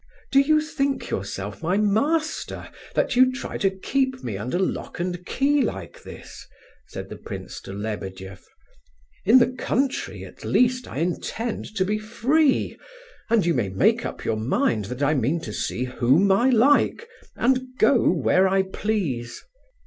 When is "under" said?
4.35-4.57